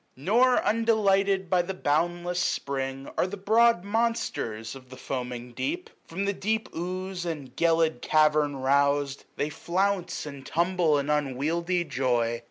[0.07, 5.91] > Nor undelighted by the boundless Spring Are the broad monsters of the foaming deep:
[6.07, 11.83] From the deep ooze and gelid cavern rous'd, S20 They flounce and tumble in unwieldly
[11.83, 12.39] joy.